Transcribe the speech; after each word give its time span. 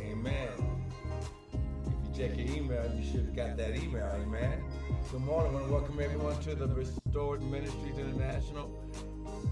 Amen. 0.00 0.48
If 1.86 2.18
you 2.18 2.28
check 2.28 2.36
your 2.36 2.56
email, 2.56 2.92
you 2.96 3.04
should 3.04 3.26
have 3.26 3.36
got 3.36 3.56
that 3.58 3.76
email. 3.76 4.10
Amen. 4.20 4.64
Good 5.12 5.20
morning. 5.20 5.52
I 5.52 5.54
want 5.54 5.66
to 5.68 5.72
welcome 5.72 6.00
everyone 6.00 6.40
to 6.40 6.56
the 6.56 6.66
Restored 6.66 7.42
Ministries 7.42 7.96
International 7.96 8.68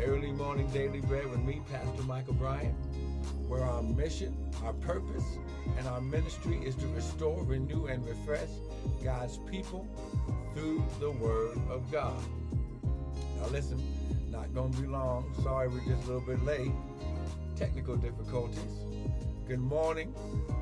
Early 0.02 0.32
Morning 0.32 0.66
Daily 0.72 1.00
Bread 1.00 1.30
with 1.30 1.38
me, 1.38 1.62
Pastor 1.70 2.02
Michael 2.02 2.34
Bryant, 2.34 2.74
where 3.48 3.62
our 3.62 3.82
mission, 3.82 4.36
our 4.64 4.72
purpose, 4.74 5.24
and 5.78 5.86
our 5.88 6.00
ministry 6.00 6.58
is 6.64 6.74
to 6.76 6.86
restore, 6.88 7.42
renew, 7.44 7.86
and 7.86 8.06
refresh 8.06 8.48
God's 9.04 9.38
people 9.50 9.86
through 10.54 10.84
the 11.00 11.10
Word 11.10 11.58
of 11.70 11.90
God. 11.90 12.16
Now, 13.40 13.48
listen, 13.48 13.82
not 14.30 14.52
going 14.54 14.72
to 14.72 14.80
be 14.80 14.88
long. 14.88 15.32
Sorry, 15.42 15.68
we're 15.68 15.80
just 15.80 16.04
a 16.08 16.12
little 16.12 16.20
bit 16.20 16.44
late. 16.44 16.72
Technical 17.56 17.96
difficulties. 17.96 18.58
Good 19.46 19.60
morning, 19.60 20.12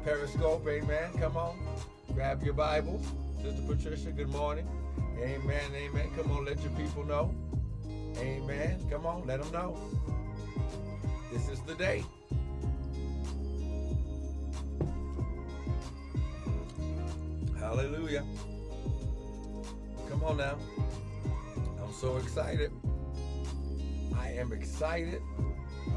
Periscope. 0.05 0.67
Amen. 0.69 1.11
Come 1.19 1.37
on, 1.37 1.59
grab 2.15 2.43
your 2.43 2.55
Bibles. 2.55 3.05
Sister 3.43 3.63
Patricia, 3.67 4.13
good 4.13 4.29
morning. 4.29 4.69
Amen. 5.19 5.71
Amen. 5.75 6.11
Come 6.17 6.33
on, 6.33 6.45
let 6.45 6.61
your 6.63 6.73
people 6.73 7.05
know. 7.05 7.35
Amen. 8.19 8.87
Come 8.91 9.07
on, 9.07 9.27
let 9.27 9.43
them 9.43 9.53
know. 9.53 9.79
This 11.33 11.49
is 11.49 11.61
the 11.61 11.75
day. 11.75 12.05
Hallelujah. 17.75 18.23
Come 20.09 20.23
on 20.23 20.37
now. 20.37 20.57
I'm 21.83 21.93
so 21.93 22.19
excited. 22.19 22.71
I 24.17 24.29
am 24.29 24.53
excited 24.53 25.21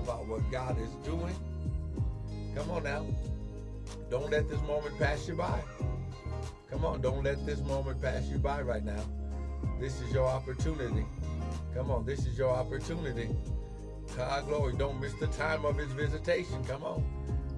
about 0.02 0.26
what 0.26 0.42
God 0.52 0.76
is 0.82 0.90
doing. 1.06 1.36
Come 2.56 2.72
on 2.72 2.82
now. 2.82 3.06
Don't 4.10 4.32
let 4.32 4.50
this 4.50 4.60
moment 4.62 4.98
pass 4.98 5.28
you 5.28 5.36
by. 5.36 5.62
Come 6.72 6.84
on, 6.84 7.00
don't 7.00 7.24
let 7.24 7.46
this 7.46 7.60
moment 7.60 8.02
pass 8.02 8.24
you 8.28 8.40
by 8.40 8.62
right 8.62 8.84
now. 8.84 9.04
This 9.80 10.02
is 10.02 10.12
your 10.12 10.26
opportunity. 10.26 11.06
Come 11.76 11.92
on, 11.92 12.08
this 12.08 12.26
is 12.26 12.40
your 12.40 12.50
opportunity. 12.50 13.30
God 14.16 14.48
glory. 14.48 14.74
Don't 14.78 15.00
miss 15.00 15.14
the 15.20 15.28
time 15.28 15.64
of 15.64 15.78
his 15.78 15.92
visitation. 15.92 16.64
Come 16.66 16.84
on. 16.84 17.06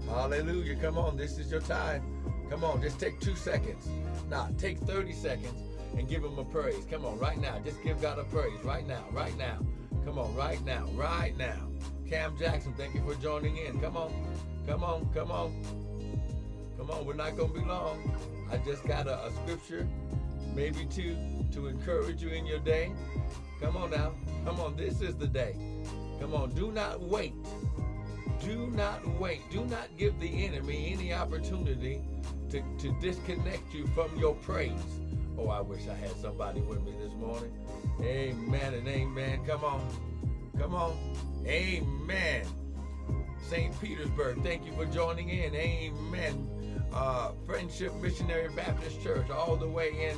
Hallelujah. 0.09 0.75
Come 0.75 0.97
on. 0.97 1.15
This 1.15 1.38
is 1.38 1.49
your 1.49 1.61
time. 1.61 2.03
Come 2.50 2.64
on. 2.64 2.81
Just 2.81 3.00
take 3.00 3.19
two 3.19 3.36
seconds. 3.36 3.88
Nah, 4.30 4.47
take 4.58 4.80
30 4.80 5.14
seconds 5.14 5.53
and 5.97 6.08
give 6.08 6.23
him 6.23 6.38
a 6.38 6.45
praise. 6.45 6.86
Come 6.89 7.05
on, 7.05 7.19
right 7.19 7.39
now. 7.39 7.59
Just 7.59 7.81
give 7.83 8.02
God 8.02 8.19
a 8.19 8.23
praise 8.23 8.59
right 8.64 8.88
now. 8.88 9.05
Right 9.11 9.38
now. 9.38 9.59
Come 10.05 10.17
on, 10.17 10.36
right 10.36 10.64
now. 10.66 10.86
Right 10.95 11.38
now. 11.38 11.67
Cam 12.09 12.38
Jackson, 12.38 12.73
thank 12.73 12.95
you 12.95 13.03
for 13.05 13.16
joining 13.22 13.58
in. 13.58 13.80
Come 13.80 13.97
on. 13.97 14.11
Come 14.67 14.83
on. 14.83 15.09
Come 15.14 15.31
on. 15.31 15.53
Come 16.77 16.89
on. 16.89 17.05
We're 17.05 17.14
not 17.14 17.38
going 17.38 17.53
to 17.53 17.59
be 17.59 17.66
long. 17.66 18.11
I 18.52 18.58
just 18.58 18.86
got 18.88 19.08
a, 19.08 19.25
a 19.25 19.31
scripture, 19.44 19.88
maybe 20.55 20.86
two, 20.86 21.16
to 21.53 21.67
encourage 21.67 22.22
you 22.22 22.30
in 22.30 22.45
your 22.45 22.59
day. 22.59 22.92
Come 23.61 23.77
on 23.77 23.92
now. 23.92 24.14
Come 24.45 24.59
on. 24.59 24.75
This 24.75 25.02
is 25.02 25.16
the 25.16 25.27
day. 25.27 25.55
Come 26.20 26.33
on. 26.33 26.52
Do 26.52 26.72
not 26.72 27.00
wait. 27.02 27.33
Do 28.42 28.67
not 28.67 29.05
wait. 29.20 29.42
Do 29.52 29.66
not 29.66 29.88
give 29.97 30.20
the 30.20 30.45
enemy 30.45 30.92
any 30.94 31.14
opportunity 31.14 32.02
to, 32.50 32.64
to 32.80 32.92
disconnect 33.00 33.73
you 33.73 33.86
from 33.88 34.16
your 34.17 34.36
praise. 34.36 34.80
Oh, 35.38 35.50
I 35.50 35.61
wish 35.61 35.88
I 35.88 35.95
had 35.95 36.11
somebody 36.22 36.61
with 36.61 36.83
me 36.83 36.94
this 37.02 37.14
morning. 37.14 37.52
Amen 38.02 38.73
and 38.73 38.88
amen. 38.88 39.45
Come 39.45 39.64
on. 39.64 39.88
Come 40.58 40.75
on. 40.75 40.97
Amen. 41.45 42.45
St. 43.42 43.80
Petersburg, 43.80 44.43
thank 44.43 44.65
you 44.65 44.73
for 44.73 44.86
joining 44.86 45.30
in. 45.30 45.55
Amen. 45.55 46.49
Uh, 46.93 47.32
Friendship 47.45 47.93
Missionary 47.95 48.49
Baptist 48.49 49.02
Church, 49.02 49.30
all 49.30 49.55
the 49.55 49.67
way 49.67 50.11
in 50.11 50.17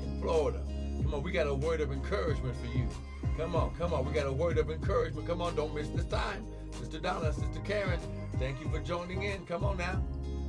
in 0.00 0.20
Florida. 0.20 0.60
Come 1.02 1.14
on, 1.14 1.22
we 1.22 1.32
got 1.32 1.46
a 1.46 1.54
word 1.54 1.80
of 1.80 1.92
encouragement 1.92 2.56
for 2.56 2.76
you. 2.76 2.88
Come 3.36 3.54
on, 3.54 3.74
come 3.76 3.92
on, 3.94 4.04
we 4.04 4.12
got 4.12 4.26
a 4.26 4.32
word 4.32 4.58
of 4.58 4.70
encouragement. 4.70 5.26
Come 5.26 5.40
on, 5.40 5.54
don't 5.54 5.74
miss 5.74 5.88
this 5.88 6.06
time. 6.06 6.46
Sister 6.72 6.98
Donna, 6.98 7.32
Sister 7.32 7.60
Karen, 7.64 8.00
thank 8.38 8.60
you 8.60 8.68
for 8.68 8.80
joining 8.80 9.22
in. 9.22 9.44
Come 9.46 9.64
on 9.64 9.76
now. 9.78 10.02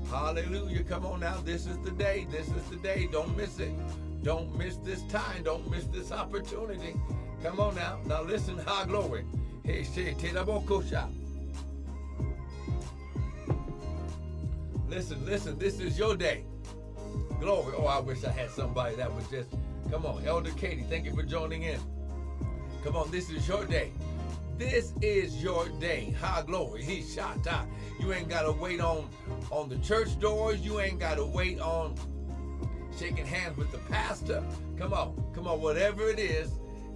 Hallelujah. 0.10 0.84
Come 0.84 1.06
on 1.06 1.20
now. 1.20 1.38
This 1.44 1.66
is 1.66 1.78
the 1.80 1.92
day. 1.92 2.28
This 2.32 2.48
is 2.48 2.64
the 2.70 2.78
day. 2.78 3.08
Don't 3.12 3.36
miss 3.36 3.60
it. 3.60 3.72
Don't 4.24 4.56
miss 4.58 4.78
this 4.78 5.04
time. 5.04 5.44
Don't 5.44 5.70
miss 5.70 5.86
this 5.86 6.12
opportunity. 6.12 6.96
Come 7.44 7.60
on 7.60 7.76
now. 7.76 8.00
Now 8.06 8.24
listen, 8.24 8.58
high 8.58 8.86
glory. 8.86 9.26
Hey, 9.64 9.84
Listen, 14.88 15.26
listen, 15.26 15.60
this 15.60 15.80
is 15.80 16.00
your 16.00 16.16
day. 16.16 16.46
Glory. 17.40 17.74
Oh, 17.78 17.86
I 17.86 18.00
wish 18.00 18.24
I 18.24 18.32
had 18.32 18.50
somebody 18.50 18.96
that 18.96 19.14
was 19.14 19.28
just, 19.30 19.50
come 19.92 20.06
on. 20.06 20.26
Elder 20.26 20.52
Katie, 20.52 20.86
thank 20.90 21.06
you 21.06 21.14
for 21.14 21.24
joining 21.24 21.64
in. 21.64 21.80
Come 22.84 22.96
on, 22.96 23.12
this 23.12 23.30
is 23.30 23.48
your 23.48 23.66
day. 23.66 23.92
This 24.58 24.94
is 25.02 25.42
your 25.44 25.70
day. 25.80 26.16
High 26.20 26.44
glory. 26.44 26.84
He 26.84 27.02
shot 27.04 27.46
out. 27.48 27.68
You 28.00 28.14
ain't 28.14 28.30
gotta 28.30 28.52
wait 28.52 28.82
on 28.82 29.10
on 29.52 29.70
the 29.70 29.78
church 29.80 30.20
doors. 30.20 30.62
You 30.62 30.80
ain't 30.80 31.00
gotta 31.00 31.26
wait 31.26 31.60
on 31.60 31.96
shaking 32.98 33.26
hands 33.26 33.58
with 33.58 33.72
the 33.72 33.78
pastor. 33.90 34.44
Come 34.78 34.94
on, 34.94 35.16
come 35.34 35.48
on, 35.48 35.62
whatever 35.62 36.10
it 36.10 36.20
is, 36.20 36.52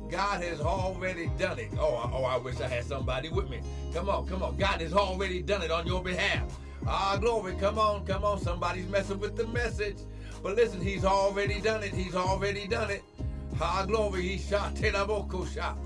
God 0.10 0.42
has 0.44 0.60
already 0.62 1.28
done 1.38 1.60
it. 1.60 1.70
Oh, 1.80 1.96
I- 1.96 2.12
oh, 2.14 2.24
I 2.24 2.38
wish 2.38 2.60
I 2.62 2.68
had 2.68 2.86
somebody 2.86 3.30
with 3.30 3.50
me. 3.50 3.62
Come 3.94 4.10
on, 4.10 4.28
come 4.28 4.44
on. 4.44 4.58
God 4.58 4.82
has 4.82 4.94
already 4.94 5.42
done 5.42 5.62
it 5.62 5.72
on 5.72 5.86
your 5.88 6.04
behalf. 6.04 6.44
Ah, 6.88 7.18
glory. 7.20 7.56
Come 7.60 7.78
on, 7.78 8.06
come 8.06 8.26
on. 8.26 8.40
Somebody's 8.40 8.88
messing 8.88 9.20
with 9.20 9.36
the 9.36 9.48
message. 9.48 9.98
But 10.42 10.56
listen, 10.56 10.82
he's 10.82 11.06
already 11.06 11.62
done 11.62 11.84
it. 11.84 11.94
He's 11.94 12.16
already 12.16 12.68
done 12.68 12.90
it. 12.90 13.04
Ah, 13.62 13.86
glory. 13.88 14.24
He 14.24 14.38
shot 14.40 14.74
Tenaboko 14.76 15.46
shot. 15.54 15.78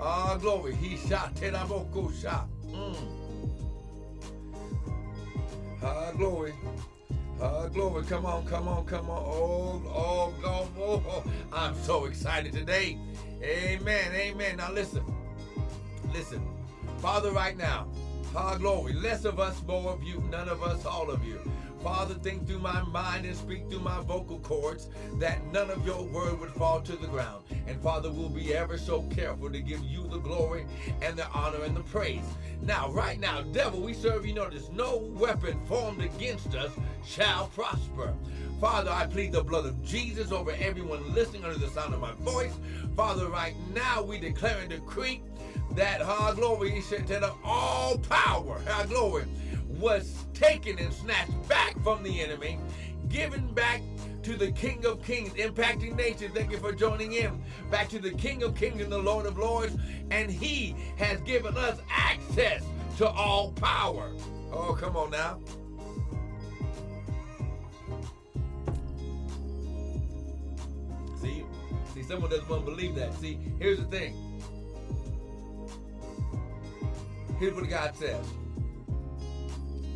Ah, 0.00 0.36
glory. 0.40 0.74
He 0.74 0.96
shot 0.96 1.34
Tenaboko 1.34 2.10
shot. 2.20 2.48
Mm. 2.66 2.96
Ah, 5.82 6.12
glory. 6.16 6.54
Ah, 7.40 7.68
glory. 7.68 8.04
Come 8.04 8.24
on, 8.24 8.46
come 8.46 8.66
on, 8.66 8.86
come 8.86 9.10
on. 9.10 9.22
Oh, 9.26 9.82
oh, 9.86 10.34
oh, 10.44 10.68
oh, 10.78 11.02
oh. 11.06 11.24
I'm 11.52 11.74
so 11.82 12.06
excited 12.06 12.52
today. 12.52 12.98
Amen, 13.42 14.12
amen. 14.14 14.56
Now 14.56 14.72
listen. 14.72 15.04
Listen. 16.12 16.42
Father, 16.98 17.30
right 17.32 17.56
now, 17.56 17.86
ah, 18.34 18.56
glory. 18.56 18.94
Less 18.94 19.24
of 19.24 19.38
us, 19.38 19.62
more 19.66 19.92
of 19.92 20.02
you. 20.02 20.22
None 20.30 20.48
of 20.48 20.62
us, 20.62 20.86
all 20.86 21.10
of 21.10 21.24
you. 21.24 21.40
Father, 21.82 22.14
think 22.14 22.46
through 22.46 22.58
my 22.58 22.82
mind 22.82 23.24
and 23.24 23.34
speak 23.34 23.70
through 23.70 23.80
my 23.80 24.00
vocal 24.02 24.38
cords 24.40 24.88
that 25.14 25.42
none 25.46 25.70
of 25.70 25.84
your 25.86 26.02
word 26.04 26.38
would 26.38 26.50
fall 26.50 26.80
to 26.82 26.94
the 26.94 27.06
ground. 27.06 27.42
And 27.66 27.80
Father, 27.80 28.10
we'll 28.10 28.28
be 28.28 28.52
ever 28.52 28.76
so 28.76 29.02
careful 29.04 29.50
to 29.50 29.60
give 29.60 29.82
you 29.84 30.06
the 30.08 30.18
glory 30.18 30.66
and 31.00 31.16
the 31.16 31.26
honor 31.28 31.64
and 31.64 31.74
the 31.74 31.82
praise. 31.84 32.24
Now, 32.62 32.90
right 32.90 33.18
now, 33.18 33.40
devil, 33.40 33.80
we 33.80 33.94
serve 33.94 34.26
you 34.26 34.34
notice 34.34 34.68
no 34.70 34.98
weapon 35.14 35.58
formed 35.66 36.02
against 36.02 36.54
us 36.54 36.70
shall 37.06 37.46
prosper. 37.48 38.14
Father, 38.60 38.90
I 38.90 39.06
plead 39.06 39.32
the 39.32 39.42
blood 39.42 39.64
of 39.64 39.82
Jesus 39.82 40.32
over 40.32 40.50
everyone 40.50 41.14
listening 41.14 41.44
under 41.44 41.58
the 41.58 41.70
sound 41.70 41.94
of 41.94 42.00
my 42.00 42.12
voice. 42.20 42.52
Father, 42.94 43.28
right 43.28 43.54
now 43.74 44.02
we 44.02 44.18
declare 44.18 44.58
and 44.60 44.68
decree 44.68 45.22
that 45.72 46.02
our 46.02 46.34
glory, 46.34 46.82
all 47.42 47.96
power, 47.98 48.60
our 48.70 48.86
glory, 48.86 49.24
was 49.80 50.24
taken 50.34 50.78
and 50.78 50.92
snatched 50.92 51.48
back 51.48 51.80
from 51.82 52.02
the 52.02 52.20
enemy, 52.20 52.58
given 53.08 53.52
back 53.54 53.80
to 54.22 54.36
the 54.36 54.52
King 54.52 54.84
of 54.84 55.02
Kings, 55.02 55.30
impacting 55.30 55.96
nations. 55.96 56.34
Thank 56.34 56.50
you 56.50 56.58
for 56.58 56.72
joining 56.72 57.14
in. 57.14 57.42
Back 57.70 57.88
to 57.88 57.98
the 57.98 58.10
King 58.10 58.42
of 58.42 58.54
Kings 58.54 58.82
and 58.82 58.92
the 58.92 58.98
Lord 58.98 59.26
of 59.26 59.38
Lords, 59.38 59.74
and 60.10 60.30
He 60.30 60.76
has 60.96 61.20
given 61.22 61.56
us 61.56 61.80
access 61.90 62.62
to 62.98 63.08
all 63.08 63.52
power. 63.52 64.12
Oh, 64.52 64.76
come 64.78 64.96
on 64.96 65.10
now. 65.10 65.40
See, 71.22 71.44
see, 71.94 72.02
someone 72.02 72.30
doesn't 72.30 72.48
want 72.48 72.66
to 72.66 72.70
believe 72.70 72.94
that. 72.96 73.14
See, 73.14 73.38
here's 73.58 73.78
the 73.78 73.84
thing. 73.84 74.14
Here's 77.38 77.54
what 77.54 77.68
God 77.70 77.96
says, 77.96 78.22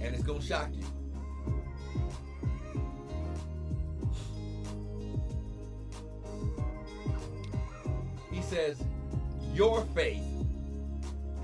and 0.05 0.15
it's 0.15 0.23
gonna 0.23 0.41
shock 0.43 0.69
you. 0.73 0.85
He 8.31 8.43
says, 8.43 8.83
Your 9.55 9.83
faith 9.95 10.23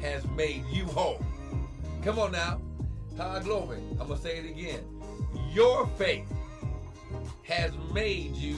has 0.00 0.26
made 0.36 0.64
you 0.70 0.84
whole. 0.84 1.24
Come 2.02 2.18
on 2.18 2.32
now. 2.32 2.60
High 3.16 3.40
glory. 3.40 3.78
I'm 3.98 4.08
to 4.08 4.16
say 4.16 4.38
it 4.38 4.46
again. 4.46 4.80
Your 5.52 5.86
faith 5.98 6.30
has 7.42 7.72
made 7.92 8.36
you 8.36 8.56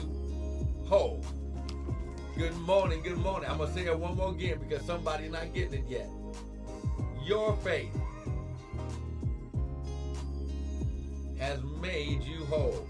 whole. 0.85 1.23
Good 2.37 2.55
morning, 2.59 3.01
good 3.03 3.17
morning. 3.17 3.49
I'm 3.49 3.59
to 3.59 3.71
say 3.71 3.85
it 3.85 3.97
one 3.97 4.17
more 4.17 4.31
again 4.31 4.59
because 4.59 4.85
somebody's 4.85 5.31
not 5.31 5.53
getting 5.53 5.85
it 5.85 5.85
yet. 5.87 6.09
Your 7.25 7.55
faith 7.57 7.91
has 11.43 11.61
made 11.81 12.23
you 12.23 12.45
whole. 12.45 12.87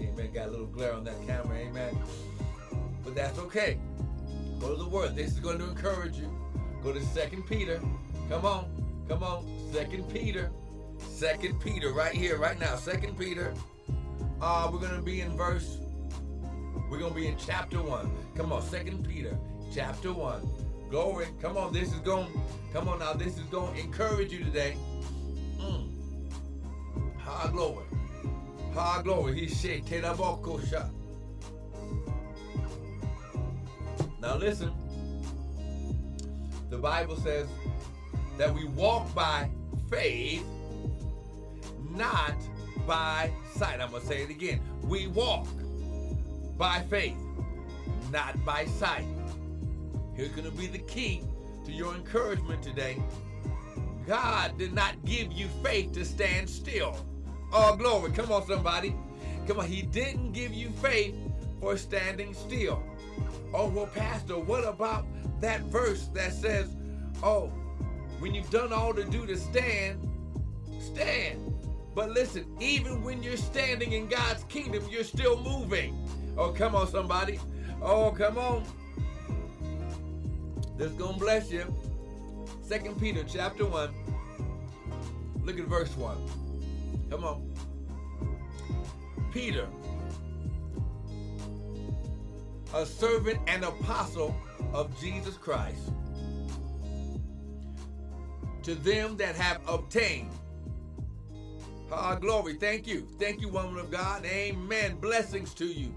Amen. 0.00 0.30
Got 0.32 0.48
a 0.48 0.50
little 0.50 0.66
glare 0.66 0.94
on 0.94 1.04
that 1.04 1.26
camera. 1.26 1.58
Amen. 1.58 1.96
But 3.04 3.14
that's 3.14 3.38
okay. 3.38 3.78
Go 4.60 4.70
to 4.74 4.82
the 4.82 4.88
word. 4.88 5.14
This 5.14 5.32
is 5.32 5.40
going 5.40 5.58
to 5.58 5.64
encourage 5.64 6.16
you. 6.16 6.32
Go 6.82 6.92
to 6.92 7.02
Second 7.02 7.46
Peter. 7.46 7.82
Come 8.30 8.46
on. 8.46 9.04
Come 9.08 9.22
on. 9.22 9.46
Second 9.70 10.08
Peter. 10.10 10.50
Second 10.98 11.60
Peter 11.60 11.92
right 11.92 12.14
here, 12.14 12.38
right 12.38 12.58
now. 12.58 12.76
Second 12.76 13.18
Peter. 13.18 13.52
Uh, 14.40 14.70
we're 14.72 14.80
going 14.80 14.96
to 14.96 15.02
be 15.02 15.20
in 15.20 15.36
verse. 15.36 15.76
We're 16.90 16.98
going 16.98 17.12
to 17.12 17.18
be 17.20 17.26
in 17.26 17.36
chapter 17.36 17.82
1. 17.82 18.10
Come 18.36 18.52
on. 18.52 18.62
Second 18.62 19.06
Peter, 19.06 19.36
chapter 19.72 20.14
1. 20.14 20.48
Glory. 20.88 21.26
Come 21.42 21.58
on. 21.58 21.74
This 21.74 21.92
is 21.92 22.00
going. 22.00 22.28
Come 22.72 22.88
on 22.88 23.00
now. 23.00 23.12
This 23.12 23.36
is 23.36 23.44
going 23.44 23.74
to 23.74 23.80
encourage 23.80 24.32
you 24.32 24.42
today. 24.42 24.74
High 27.28 27.50
glory. 27.50 27.84
High 28.74 29.02
glory. 29.02 29.38
He 29.38 29.48
said, 29.48 29.86
shot. 29.86 30.90
Now 34.20 34.36
listen. 34.36 34.72
The 36.70 36.78
Bible 36.78 37.16
says 37.16 37.48
that 38.38 38.52
we 38.52 38.64
walk 38.64 39.14
by 39.14 39.50
faith, 39.90 40.44
not 41.90 42.34
by 42.86 43.30
sight. 43.54 43.80
I'm 43.80 43.90
going 43.90 44.02
to 44.02 44.08
say 44.08 44.22
it 44.22 44.30
again. 44.30 44.60
We 44.82 45.06
walk 45.08 45.46
by 46.56 46.80
faith, 46.88 47.16
not 48.10 48.42
by 48.44 48.64
sight. 48.64 49.04
Here's 50.14 50.30
going 50.30 50.50
to 50.50 50.56
be 50.56 50.66
the 50.66 50.78
key 50.78 51.22
to 51.66 51.72
your 51.72 51.94
encouragement 51.94 52.62
today. 52.62 52.96
God 54.06 54.56
did 54.56 54.72
not 54.72 55.04
give 55.04 55.30
you 55.30 55.48
faith 55.62 55.92
to 55.92 56.04
stand 56.06 56.48
still. 56.48 56.96
Oh, 57.52 57.76
glory. 57.76 58.12
Come 58.12 58.30
on, 58.30 58.46
somebody. 58.46 58.94
Come 59.46 59.58
on. 59.60 59.66
He 59.66 59.82
didn't 59.82 60.32
give 60.32 60.52
you 60.52 60.70
faith 60.70 61.14
for 61.60 61.76
standing 61.76 62.34
still. 62.34 62.82
Oh, 63.54 63.68
well, 63.68 63.86
Pastor, 63.86 64.38
what 64.38 64.64
about 64.64 65.06
that 65.40 65.62
verse 65.62 66.08
that 66.08 66.32
says, 66.32 66.74
oh, 67.22 67.46
when 68.18 68.34
you've 68.34 68.50
done 68.50 68.72
all 68.72 68.92
to 68.92 69.04
do 69.04 69.26
to 69.26 69.36
stand, 69.36 70.06
stand. 70.80 71.54
But 71.94 72.10
listen, 72.10 72.44
even 72.60 73.02
when 73.02 73.22
you're 73.22 73.36
standing 73.36 73.92
in 73.92 74.08
God's 74.08 74.44
kingdom, 74.44 74.84
you're 74.90 75.04
still 75.04 75.40
moving. 75.40 76.06
Oh, 76.36 76.52
come 76.52 76.74
on, 76.74 76.88
somebody. 76.88 77.40
Oh, 77.80 78.12
come 78.12 78.38
on. 78.38 78.64
This 80.76 80.92
gonna 80.92 81.18
bless 81.18 81.50
you. 81.50 81.64
Second 82.62 83.00
Peter 83.00 83.24
chapter 83.26 83.64
1. 83.64 83.90
Look 85.42 85.58
at 85.58 85.66
verse 85.66 85.96
1. 85.96 86.16
Come 87.10 87.24
on. 87.24 87.54
Peter, 89.32 89.68
a 92.74 92.84
servant 92.86 93.38
and 93.46 93.64
apostle 93.64 94.34
of 94.72 94.98
Jesus 95.00 95.36
Christ, 95.36 95.92
to 98.62 98.74
them 98.74 99.16
that 99.16 99.36
have 99.36 99.60
obtained. 99.68 100.30
Ah, 101.90 102.14
glory. 102.16 102.54
Thank 102.54 102.86
you. 102.86 103.06
Thank 103.18 103.40
you, 103.40 103.48
woman 103.48 103.78
of 103.78 103.90
God. 103.90 104.24
Amen. 104.26 104.96
Blessings 104.96 105.54
to 105.54 105.64
you. 105.64 105.94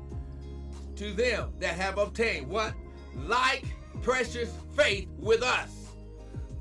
To 0.96 1.12
them 1.14 1.52
that 1.60 1.76
have 1.76 1.98
obtained 1.98 2.48
what? 2.48 2.74
Like 3.16 3.66
precious 4.02 4.54
faith 4.76 5.10
with 5.18 5.44
us 5.44 5.88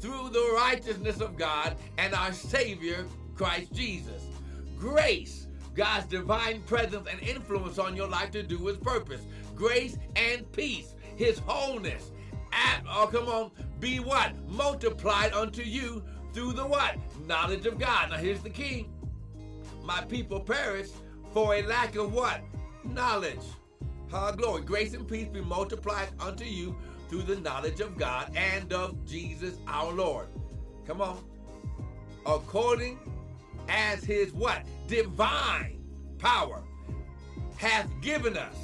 through 0.00 0.30
the 0.30 0.52
righteousness 0.56 1.20
of 1.20 1.36
God 1.36 1.76
and 1.98 2.14
our 2.14 2.32
Savior, 2.32 3.06
Christ 3.40 3.72
Jesus. 3.72 4.26
Grace, 4.78 5.46
God's 5.74 6.04
divine 6.04 6.60
presence 6.64 7.08
and 7.10 7.18
influence 7.22 7.78
on 7.78 7.96
your 7.96 8.06
life 8.06 8.30
to 8.32 8.42
do 8.42 8.66
his 8.66 8.76
purpose. 8.76 9.22
Grace 9.56 9.96
and 10.14 10.52
peace, 10.52 10.94
his 11.16 11.38
wholeness. 11.38 12.10
At, 12.52 12.84
oh, 12.86 13.08
come 13.10 13.28
on, 13.28 13.50
be 13.78 13.98
what? 13.98 14.34
Multiplied 14.46 15.32
unto 15.32 15.62
you 15.62 16.02
through 16.34 16.52
the 16.52 16.66
what? 16.66 16.96
Knowledge 17.26 17.64
of 17.64 17.78
God. 17.78 18.10
Now 18.10 18.18
here's 18.18 18.42
the 18.42 18.50
key. 18.50 18.90
My 19.82 20.02
people 20.02 20.40
perish 20.40 20.90
for 21.32 21.54
a 21.54 21.62
lack 21.62 21.96
of 21.96 22.12
what? 22.12 22.42
Knowledge. 22.84 23.46
Her 24.12 24.34
glory, 24.36 24.64
grace 24.64 24.92
and 24.92 25.08
peace 25.08 25.28
be 25.28 25.40
multiplied 25.40 26.10
unto 26.20 26.44
you 26.44 26.76
through 27.08 27.22
the 27.22 27.36
knowledge 27.36 27.80
of 27.80 27.96
God 27.96 28.36
and 28.36 28.70
of 28.74 29.02
Jesus 29.06 29.54
our 29.66 29.90
Lord. 29.94 30.26
Come 30.86 31.00
on. 31.00 31.24
According 32.26 32.98
as 33.70 34.04
his 34.04 34.32
what? 34.32 34.66
Divine 34.86 35.82
power 36.18 36.62
hath 37.56 37.88
given 38.02 38.36
us. 38.36 38.56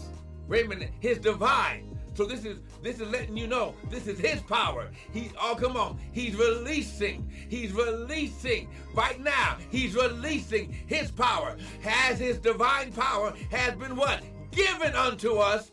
Wait 0.49 0.67
a 0.67 0.69
minute. 0.69 0.91
His 1.01 1.19
divine 1.19 1.97
so 2.17 2.25
this 2.25 2.47
is 2.47 2.61
this 2.83 2.99
is 2.99 3.09
letting 3.11 3.37
you 3.37 3.47
know 3.47 3.75
this 3.91 4.07
is 4.07 4.19
his 4.19 4.41
power. 4.41 4.91
He's 5.13 5.33
oh 5.39 5.55
come 5.61 5.77
on. 5.77 5.99
He's 6.13 6.35
releasing. 6.35 7.31
He's 7.51 7.73
releasing 7.73 8.71
right 8.95 9.21
now. 9.23 9.59
He's 9.71 9.95
releasing 9.95 10.73
his 10.87 11.11
power. 11.11 11.57
Has 11.83 12.19
his 12.19 12.39
divine 12.39 12.91
power 12.93 13.35
has 13.51 13.75
been 13.75 13.97
what? 13.97 14.23
Given 14.51 14.95
unto 14.95 15.35
us 15.35 15.73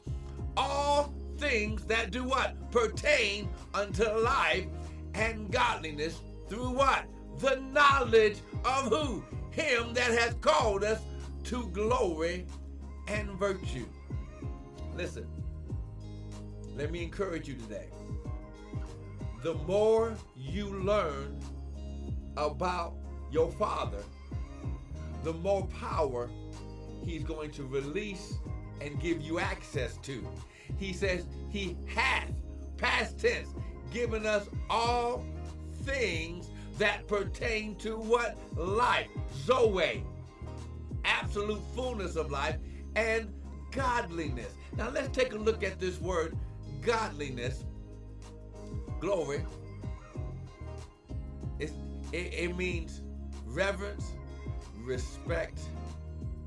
all 0.57 1.13
things 1.37 1.85
that 1.85 2.11
do 2.11 2.25
what? 2.25 2.55
Pertain 2.71 3.49
unto 3.73 4.03
life 4.03 4.65
and 5.13 5.49
godliness 5.49 6.19
through 6.49 6.71
what? 6.71 7.05
The 7.39 7.55
knowledge 7.71 8.37
of 8.63 8.89
who? 8.89 9.23
Him 9.51 9.93
that 9.93 10.11
has 10.11 10.33
called 10.41 10.83
us 10.83 11.01
to 11.45 11.67
glory 11.67 12.45
and 13.07 13.29
virtue. 13.31 13.85
Listen, 14.95 15.27
let 16.75 16.91
me 16.91 17.03
encourage 17.03 17.47
you 17.47 17.55
today. 17.55 17.87
The 19.43 19.55
more 19.67 20.15
you 20.35 20.67
learn 20.81 21.39
about 22.37 22.95
your 23.31 23.51
Father, 23.51 24.03
the 25.23 25.33
more 25.33 25.67
power 25.67 26.29
He's 27.05 27.23
going 27.23 27.51
to 27.51 27.63
release 27.63 28.35
and 28.79 28.99
give 29.01 29.21
you 29.21 29.39
access 29.39 29.97
to. 29.97 30.25
He 30.77 30.93
says 30.93 31.25
He 31.49 31.75
hath, 31.85 32.31
past 32.77 33.19
tense, 33.19 33.49
given 33.91 34.25
us 34.25 34.47
all 34.69 35.25
things 35.83 36.49
that 36.77 37.07
pertain 37.07 37.75
to 37.77 37.97
what? 37.97 38.37
Life, 38.55 39.07
Zoe, 39.45 40.03
absolute 41.05 41.61
fullness 41.75 42.15
of 42.15 42.31
life, 42.31 42.57
and 42.95 43.33
godliness. 43.71 44.53
Now 44.77 44.89
let's 44.89 45.09
take 45.09 45.33
a 45.33 45.37
look 45.37 45.63
at 45.63 45.79
this 45.79 45.99
word 45.99 46.37
godliness, 46.81 47.63
glory, 48.99 49.45
it, 51.59 51.71
it, 52.11 52.33
it 52.33 52.57
means 52.57 53.01
reverence, 53.45 54.11
respect 54.83 55.59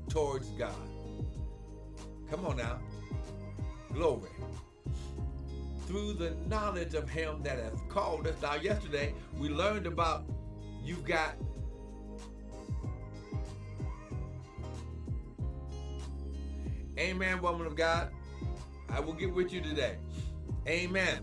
towards 0.09 0.49
God. 0.51 0.75
Come 2.29 2.45
on 2.45 2.57
now. 2.57 2.79
Glory. 3.93 4.29
Through 5.87 6.13
the 6.13 6.35
knowledge 6.47 6.93
of 6.93 7.09
Him 7.09 7.41
that 7.43 7.57
has 7.59 7.79
called 7.89 8.27
us. 8.27 8.35
Now, 8.41 8.55
yesterday 8.55 9.13
we 9.37 9.49
learned 9.49 9.87
about 9.87 10.25
you've 10.83 11.05
got 11.05 11.35
Amen, 16.99 17.41
woman 17.41 17.67
of 17.67 17.75
God. 17.75 18.11
I 18.89 18.99
will 18.99 19.13
get 19.13 19.31
with 19.31 19.53
you 19.53 19.61
today. 19.61 19.97
Amen. 20.67 21.21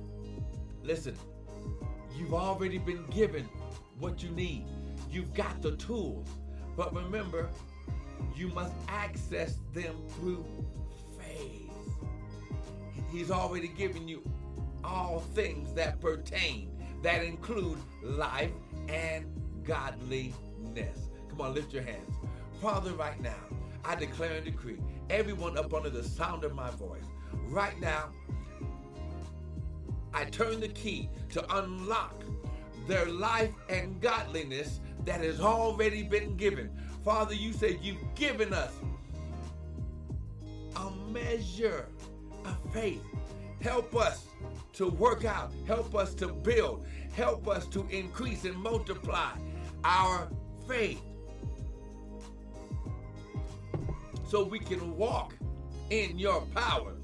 Listen, 0.85 1.17
you've 2.17 2.33
already 2.33 2.79
been 2.79 3.05
given 3.07 3.49
what 3.99 4.23
you 4.23 4.31
need. 4.31 4.67
You've 5.11 5.35
got 5.35 5.61
the 5.63 5.77
tools. 5.77 6.29
But 6.77 6.95
remember, 6.95 7.51
you 8.37 8.49
must 8.49 8.73
access 8.89 9.59
them 9.73 9.97
through 10.11 10.47
faith. 11.19 11.71
He's 13.11 13.31
already 13.31 13.69
given 13.69 14.07
you 14.07 14.23
all 14.85 15.21
things 15.35 15.73
that 15.75 16.01
pertain, 16.01 16.71
that 17.03 17.25
include 17.25 17.79
life 18.03 18.53
and 18.89 19.27
godliness. 19.65 21.11
Come 21.29 21.41
on, 21.41 21.55
lift 21.55 21.73
your 21.73 21.83
hands. 21.83 22.15
Father, 22.61 22.93
right 22.93 23.21
now, 23.21 23.35
I 23.85 23.95
declare 23.95 24.33
and 24.33 24.45
decree 24.45 24.79
everyone 25.11 25.59
up 25.59 25.75
under 25.75 25.91
the 25.91 26.05
sound 26.05 26.45
of 26.45 26.55
my 26.55 26.71
voice, 26.71 27.05
right 27.49 27.79
now, 27.81 28.11
I 30.13 30.25
turn 30.27 30.61
the 30.61 30.69
key 30.69 31.11
to 31.31 31.57
unlock 31.59 32.23
their 32.87 33.07
life 33.07 33.53
and 33.69 34.01
godliness 34.01 34.81
that 35.05 35.21
has 35.23 35.41
already 35.41 36.03
been 36.03 36.37
given 36.37 36.71
Father, 37.05 37.35
you 37.35 37.53
said 37.53 37.81
you've 37.83 38.15
given 38.15 38.55
us 38.55 38.73
a 40.75 40.91
measure 41.13 41.87
of 42.47 42.57
faith. 42.73 43.03
Help 43.61 43.95
us 43.95 44.25
to 44.75 44.89
work 44.89 45.25
out, 45.25 45.53
help 45.67 45.95
us 45.95 46.15
to 46.17 46.29
build, 46.29 46.85
help 47.15 47.49
us 47.49 47.67
to 47.69 47.87
increase 47.91 48.45
and 48.45 48.57
multiply 48.57 49.31
our 49.85 50.29
faith 50.67 51.03
so 54.27 54.43
we 54.43 54.59
can 54.59 54.97
walk 54.97 55.35
in 55.91 56.19
your 56.19 56.41
power. 56.55 56.95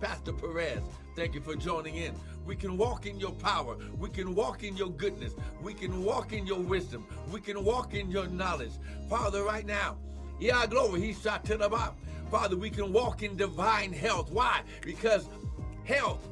Pastor 0.00 0.32
Perez, 0.32 0.80
thank 1.14 1.34
you 1.34 1.40
for 1.40 1.54
joining 1.54 1.96
in. 1.96 2.14
We 2.44 2.56
can 2.56 2.76
walk 2.76 3.06
in 3.06 3.20
your 3.20 3.32
power. 3.32 3.76
We 3.98 4.08
can 4.08 4.34
walk 4.34 4.64
in 4.64 4.76
your 4.76 4.88
goodness. 4.90 5.34
We 5.62 5.74
can 5.74 6.02
walk 6.02 6.32
in 6.32 6.46
your 6.46 6.60
wisdom. 6.60 7.06
We 7.30 7.40
can 7.40 7.62
walk 7.62 7.94
in 7.94 8.10
your 8.10 8.26
knowledge. 8.26 8.72
Father, 9.08 9.42
right 9.42 9.66
now, 9.66 9.98
yeah, 10.40 10.66
glory, 10.66 11.00
he 11.00 11.12
shot 11.12 11.44
to 11.44 11.56
the 11.56 11.68
bottom. 11.68 11.96
Father, 12.30 12.56
we 12.56 12.70
can 12.70 12.92
walk 12.92 13.22
in 13.22 13.36
divine 13.36 13.92
health. 13.92 14.30
Why? 14.30 14.62
Because 14.82 15.28
health 15.84 16.26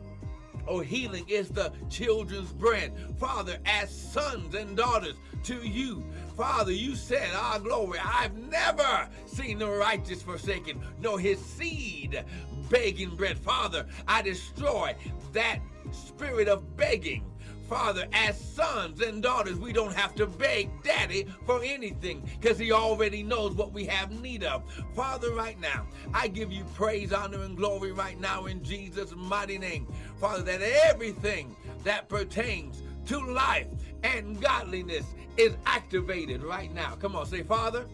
or 0.66 0.82
healing 0.82 1.24
is 1.28 1.48
the 1.48 1.72
children's 1.88 2.52
bread. 2.52 2.92
Father, 3.18 3.58
as 3.64 3.90
sons 3.90 4.54
and 4.54 4.76
daughters 4.76 5.14
to 5.44 5.66
you, 5.66 6.04
Father, 6.36 6.72
you 6.72 6.94
said, 6.94 7.30
Our 7.34 7.58
glory, 7.58 7.98
I've 8.02 8.36
never 8.36 9.08
seen 9.26 9.58
the 9.58 9.68
righteous 9.68 10.22
forsaken, 10.22 10.80
nor 11.00 11.18
his 11.18 11.38
seed 11.44 12.24
begging 12.68 13.14
bread. 13.14 13.38
Father, 13.38 13.86
I 14.08 14.22
destroy 14.22 14.94
that 15.32 15.60
spirit 15.92 16.48
of 16.48 16.76
begging 16.76 17.24
Father, 17.68 18.06
as 18.12 18.38
sons 18.38 19.00
and 19.00 19.22
daughters, 19.22 19.56
we 19.56 19.72
don't 19.72 19.94
have 19.94 20.14
to 20.14 20.26
beg 20.26 20.70
Daddy 20.84 21.26
for 21.44 21.62
anything 21.64 22.28
because 22.40 22.58
He 22.58 22.70
already 22.70 23.22
knows 23.24 23.54
what 23.54 23.72
we 23.72 23.84
have 23.86 24.12
need 24.20 24.44
of. 24.44 24.62
Father, 24.94 25.32
right 25.32 25.58
now, 25.60 25.86
I 26.14 26.28
give 26.28 26.52
you 26.52 26.64
praise, 26.74 27.12
honor, 27.12 27.42
and 27.42 27.56
glory 27.56 27.90
right 27.90 28.20
now 28.20 28.46
in 28.46 28.62
Jesus' 28.62 29.14
mighty 29.16 29.58
name. 29.58 29.92
Father, 30.20 30.42
that 30.42 30.62
everything 30.62 31.56
that 31.82 32.08
pertains 32.08 32.82
to 33.06 33.18
life 33.18 33.66
and 34.04 34.40
godliness 34.40 35.04
is 35.36 35.56
activated 35.66 36.44
right 36.44 36.72
now. 36.72 36.94
Come 36.94 37.16
on, 37.16 37.26
say, 37.26 37.42
Father, 37.42 37.86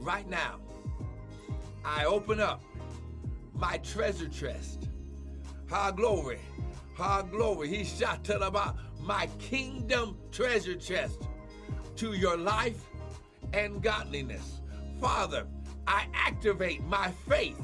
right 0.00 0.28
now, 0.28 0.60
I 1.84 2.06
open 2.06 2.40
up 2.40 2.62
my 3.54 3.76
treasure 3.78 4.28
chest. 4.28 4.88
High 5.68 5.90
glory 5.90 6.38
High 6.96 7.22
glory. 7.30 7.68
He 7.68 7.84
shot 7.84 8.24
to 8.24 8.40
about 8.40 8.76
my 9.00 9.28
kingdom 9.38 10.16
treasure 10.32 10.76
chest 10.76 11.22
to 11.96 12.14
your 12.14 12.36
life 12.36 12.82
and 13.52 13.82
godliness. 13.82 14.60
Father, 15.00 15.46
I 15.86 16.06
activate 16.14 16.82
my 16.84 17.10
faith 17.28 17.60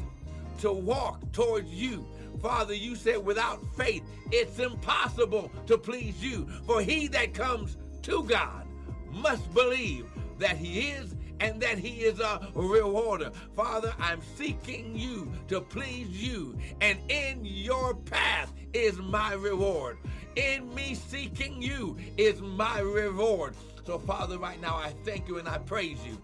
to 0.60 0.72
walk 0.72 1.32
towards 1.32 1.70
you. 1.70 2.06
Father, 2.40 2.74
you 2.74 2.94
said 2.94 3.24
without 3.24 3.60
faith, 3.76 4.02
it's 4.30 4.58
impossible 4.58 5.50
to 5.66 5.78
please 5.78 6.22
you. 6.22 6.46
For 6.66 6.82
he 6.82 7.08
that 7.08 7.32
comes 7.32 7.78
to 8.02 8.24
God 8.24 8.66
must 9.10 9.52
believe 9.54 10.06
that 10.38 10.56
he 10.56 10.90
is 10.90 11.14
and 11.40 11.60
that 11.60 11.78
he 11.78 12.02
is 12.02 12.20
a 12.20 12.48
rewarder. 12.54 13.30
Father, 13.56 13.92
I'm 13.98 14.20
seeking 14.36 14.96
you 14.96 15.32
to 15.48 15.60
please 15.60 16.08
you, 16.08 16.56
and 16.80 16.98
in 17.10 17.40
your 17.44 17.94
path 17.94 18.52
is 18.74 18.98
my 18.98 19.34
reward. 19.34 19.98
In 20.36 20.74
me 20.74 20.94
seeking 20.94 21.60
you 21.60 21.96
is 22.16 22.40
my 22.40 22.80
reward. 22.80 23.54
So, 23.84 23.98
Father, 23.98 24.38
right 24.38 24.60
now 24.60 24.76
I 24.76 24.94
thank 25.04 25.28
you 25.28 25.38
and 25.38 25.48
I 25.48 25.58
praise 25.58 25.98
you, 26.06 26.16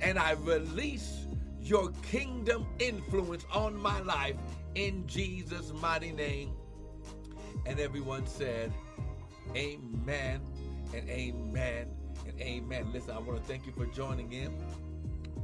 and 0.00 0.18
I 0.18 0.32
release 0.32 1.26
your 1.60 1.90
kingdom 2.02 2.66
influence 2.78 3.44
on 3.52 3.76
my 3.76 4.00
life 4.00 4.36
in 4.74 5.06
Jesus' 5.06 5.72
mighty 5.80 6.12
name. 6.12 6.52
And 7.66 7.78
everyone 7.78 8.26
said, 8.26 8.72
Amen 9.54 10.40
and 10.94 11.08
amen 11.08 11.88
and 12.26 12.40
amen. 12.40 12.92
Listen, 12.92 13.14
I 13.14 13.18
want 13.18 13.40
to 13.40 13.46
thank 13.46 13.66
you 13.66 13.72
for 13.72 13.86
joining 13.86 14.32
in. 14.32 14.56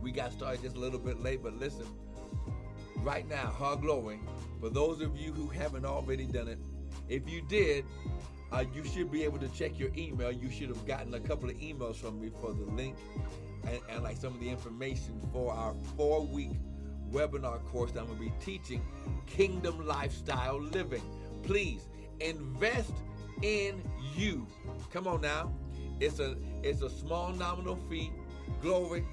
We 0.02 0.10
got 0.12 0.32
started 0.32 0.62
just 0.62 0.76
a 0.76 0.80
little 0.80 0.98
bit 0.98 1.20
late, 1.20 1.42
but 1.42 1.54
listen, 1.58 1.86
right 3.02 3.28
now, 3.28 3.46
hard 3.46 3.82
glory. 3.82 4.20
For 4.60 4.68
those 4.70 5.00
of 5.00 5.16
you 5.16 5.32
who 5.32 5.48
haven't 5.48 5.84
already 5.84 6.26
done 6.26 6.48
it, 6.48 6.58
if 7.08 7.28
you 7.28 7.42
did, 7.42 7.84
uh, 8.52 8.64
you 8.74 8.84
should 8.84 9.10
be 9.10 9.24
able 9.24 9.38
to 9.38 9.48
check 9.48 9.78
your 9.78 9.90
email. 9.96 10.32
You 10.32 10.50
should 10.50 10.68
have 10.68 10.86
gotten 10.86 11.14
a 11.14 11.20
couple 11.20 11.48
of 11.48 11.56
emails 11.56 11.96
from 11.96 12.20
me 12.20 12.30
for 12.40 12.52
the 12.52 12.64
link 12.64 12.96
and, 13.66 13.80
and 13.90 14.02
like 14.02 14.16
some 14.16 14.34
of 14.34 14.40
the 14.40 14.48
information 14.48 15.20
for 15.32 15.52
our 15.52 15.74
four 15.96 16.24
week 16.24 16.52
webinar 17.10 17.64
course 17.66 17.92
that 17.92 18.00
I'm 18.00 18.06
going 18.06 18.18
to 18.18 18.24
be 18.24 18.32
teaching 18.44 18.82
Kingdom 19.26 19.86
Lifestyle 19.86 20.60
Living. 20.60 21.02
Please 21.42 21.86
invest 22.20 22.92
in 23.42 23.82
you. 24.14 24.46
Come 24.92 25.06
on 25.06 25.20
now. 25.20 25.52
It's 26.00 26.18
a 26.20 26.36
it's 26.62 26.82
a 26.82 26.90
small 26.90 27.32
nominal 27.32 27.76
fee. 27.88 28.12
Glory. 28.62 29.04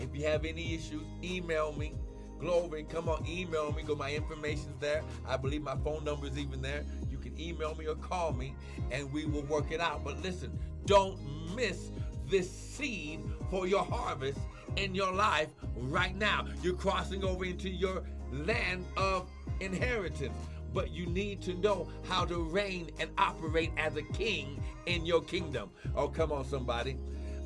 If 0.00 0.14
you 0.14 0.24
have 0.26 0.44
any 0.44 0.74
issues, 0.74 1.02
email 1.22 1.72
me. 1.72 1.94
Glory, 2.38 2.84
come 2.84 3.08
on, 3.08 3.24
email 3.26 3.72
me. 3.72 3.82
Go, 3.82 3.94
my 3.94 4.12
information's 4.12 4.78
there. 4.80 5.02
I 5.26 5.36
believe 5.36 5.62
my 5.62 5.76
phone 5.76 6.04
number 6.04 6.26
is 6.26 6.38
even 6.38 6.62
there. 6.62 6.84
You 7.10 7.18
can 7.18 7.38
email 7.40 7.74
me 7.74 7.86
or 7.86 7.96
call 7.96 8.32
me, 8.32 8.54
and 8.90 9.12
we 9.12 9.24
will 9.26 9.42
work 9.42 9.72
it 9.72 9.80
out. 9.80 10.04
But 10.04 10.22
listen, 10.22 10.56
don't 10.86 11.18
miss 11.56 11.90
this 12.28 12.50
seed 12.50 13.20
for 13.50 13.66
your 13.66 13.84
harvest 13.84 14.38
in 14.76 14.94
your 14.94 15.12
life 15.12 15.48
right 15.76 16.16
now. 16.16 16.46
You're 16.62 16.74
crossing 16.74 17.24
over 17.24 17.44
into 17.44 17.68
your 17.68 18.02
land 18.30 18.84
of 18.96 19.28
inheritance 19.60 20.36
but 20.74 20.90
you 20.90 21.06
need 21.06 21.40
to 21.42 21.54
know 21.54 21.88
how 22.08 22.24
to 22.24 22.42
reign 22.42 22.90
and 23.00 23.10
operate 23.18 23.70
as 23.76 23.96
a 23.96 24.02
king 24.02 24.62
in 24.86 25.04
your 25.06 25.22
kingdom. 25.22 25.70
Oh, 25.96 26.08
come 26.08 26.32
on, 26.32 26.44
somebody. 26.44 26.96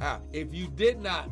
Uh, 0.00 0.18
if 0.32 0.52
you 0.52 0.66
did 0.68 1.00
not 1.00 1.30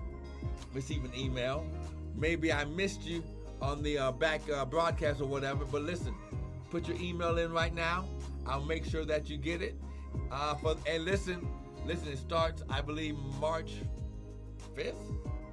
receive 0.72 1.04
an 1.04 1.12
email, 1.16 1.66
maybe 2.14 2.52
I 2.52 2.64
missed 2.64 3.02
you 3.02 3.22
on 3.60 3.82
the 3.82 3.98
uh, 3.98 4.12
back 4.12 4.40
uh, 4.50 4.64
broadcast 4.64 5.20
or 5.20 5.26
whatever, 5.26 5.64
but 5.64 5.82
listen, 5.82 6.14
put 6.70 6.88
your 6.88 6.96
email 6.98 7.38
in 7.38 7.52
right 7.52 7.74
now. 7.74 8.06
I'll 8.46 8.64
make 8.64 8.84
sure 8.84 9.04
that 9.04 9.28
you 9.28 9.36
get 9.36 9.62
it. 9.62 9.74
Uh, 10.30 10.54
for, 10.54 10.76
and 10.86 11.04
listen, 11.04 11.46
listen, 11.84 12.08
it 12.08 12.18
starts, 12.18 12.62
I 12.68 12.80
believe, 12.80 13.16
March 13.40 13.72
5th, 14.76 14.94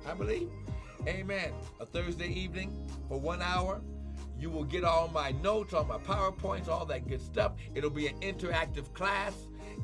I 0.07 0.13
believe. 0.13 0.49
Amen. 1.07 1.53
A 1.79 1.85
Thursday 1.85 2.27
evening 2.27 2.89
for 3.07 3.19
one 3.19 3.41
hour. 3.41 3.81
You 4.39 4.49
will 4.49 4.65
get 4.65 4.83
all 4.83 5.07
my 5.07 5.31
notes, 5.31 5.73
all 5.73 5.85
my 5.85 5.97
PowerPoints, 5.97 6.67
all 6.67 6.85
that 6.85 7.07
good 7.07 7.21
stuff. 7.21 7.53
It'll 7.73 7.89
be 7.89 8.07
an 8.07 8.19
interactive 8.19 8.93
class. 8.93 9.33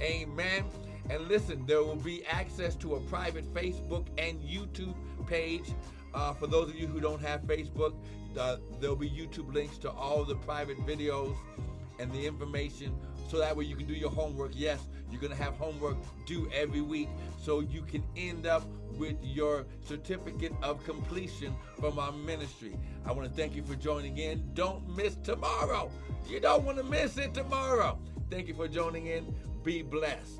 Amen. 0.02 0.66
And 1.10 1.28
listen, 1.28 1.66
there 1.66 1.84
will 1.84 1.96
be 1.96 2.26
access 2.26 2.76
to 2.78 2.96
a 2.96 3.00
private 3.02 3.46
Facebook 3.54 4.08
and 4.18 4.42
YouTube 4.42 4.96
page. 5.28 5.74
Uh, 6.14 6.34
for 6.34 6.48
those 6.48 6.70
of 6.70 6.76
you 6.76 6.88
who 6.88 7.00
don't 7.00 7.22
have 7.22 7.42
Facebook, 7.42 7.94
uh, 8.40 8.58
there'll 8.80 8.96
be 8.96 9.10
YouTube 9.10 9.54
links 9.54 9.78
to 9.80 9.92
all 9.92 10.24
the 10.24 10.36
private 10.36 10.78
videos 10.86 11.36
and 12.00 12.12
the 12.12 12.26
information 12.26 12.96
so 13.30 13.38
that 13.38 13.56
way 13.56 13.66
you 13.66 13.76
can 13.76 13.88
do 13.88 13.94
your 13.94 14.10
homework. 14.10 14.52
Yes, 14.54 14.80
you're 15.10 15.22
going 15.22 15.36
to 15.36 15.42
have 15.42 15.54
homework 15.56 15.98
due 16.26 16.50
every 16.54 16.82
week 16.82 17.10
so 17.42 17.62
you 17.62 17.82
can 17.82 18.04
end 18.16 18.46
up 18.46 18.64
with 18.98 19.16
your 19.24 19.66
certificate 19.84 20.54
of 20.62 20.84
completion 20.84 21.56
from 21.80 21.98
our 21.98 22.12
ministry. 22.12 22.78
I 23.06 23.12
want 23.12 23.28
to 23.28 23.36
thank 23.36 23.56
you 23.56 23.64
for 23.64 23.76
joining 23.76 24.18
in. 24.18 24.44
Don't 24.54 24.88
miss 24.96 25.16
tomorrow. 25.24 25.90
You 26.28 26.40
don't 26.40 26.64
want 26.64 26.78
to 26.78 26.84
miss 26.84 27.18
it 27.18 27.34
tomorrow. 27.34 27.98
Thank 28.30 28.48
you 28.48 28.54
for 28.54 28.68
joining 28.68 29.08
in. 29.08 29.34
Be 29.64 29.82
blessed. 29.82 30.40